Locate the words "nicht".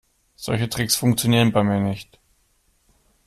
1.79-2.19